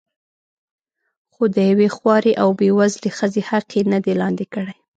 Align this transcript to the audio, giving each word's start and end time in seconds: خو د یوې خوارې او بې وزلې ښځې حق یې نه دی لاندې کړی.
خو 1.33 1.43
د 1.55 1.57
یوې 1.71 1.87
خوارې 1.95 2.33
او 2.41 2.49
بې 2.59 2.69
وزلې 2.77 3.09
ښځې 3.17 3.41
حق 3.49 3.67
یې 3.77 3.81
نه 3.91 3.99
دی 4.03 4.13
لاندې 4.21 4.45
کړی. 4.53 4.75